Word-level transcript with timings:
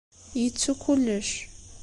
Yettu 0.41 0.71
kullec. 0.83 1.29